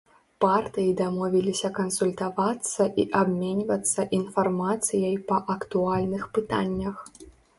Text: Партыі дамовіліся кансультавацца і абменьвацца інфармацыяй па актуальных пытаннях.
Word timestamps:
Партыі 0.43 0.93
дамовіліся 1.01 1.69
кансультавацца 1.79 2.87
і 3.03 3.05
абменьвацца 3.21 4.07
інфармацыяй 4.19 5.15
па 5.31 5.37
актуальных 5.57 6.23
пытаннях. 6.39 6.97